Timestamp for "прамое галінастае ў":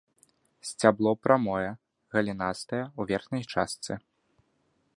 1.25-3.15